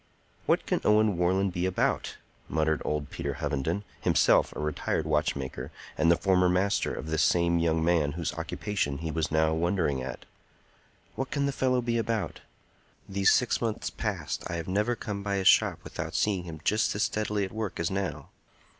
"What 0.47 0.65
can 0.65 0.81
Owen 0.83 1.15
Warland 1.15 1.53
be 1.53 1.67
about?" 1.67 2.17
muttered 2.49 2.81
old 2.83 3.11
Peter 3.11 3.35
Hovenden, 3.35 3.83
himself 4.01 4.51
a 4.55 4.59
retired 4.59 5.05
watchmaker, 5.05 5.69
and 5.95 6.09
the 6.09 6.17
former 6.17 6.49
master 6.49 6.91
of 6.91 7.05
this 7.05 7.21
same 7.21 7.59
young 7.59 7.85
man 7.85 8.13
whose 8.13 8.33
occupation 8.33 8.97
he 8.97 9.11
was 9.11 9.29
now 9.29 9.53
wondering 9.53 10.01
at. 10.01 10.25
"What 11.13 11.29
can 11.29 11.45
the 11.45 11.51
fellow 11.51 11.83
be 11.83 11.99
about? 11.99 12.41
These 13.07 13.29
six 13.31 13.61
months 13.61 13.91
past 13.91 14.43
I 14.49 14.55
have 14.55 14.67
never 14.67 14.95
come 14.95 15.21
by 15.21 15.35
his 15.35 15.47
shop 15.47 15.77
without 15.83 16.15
seeing 16.15 16.45
him 16.45 16.61
just 16.63 16.95
as 16.95 17.03
steadily 17.03 17.45
at 17.45 17.51
work 17.51 17.79
as 17.79 17.91
now. 17.91 18.29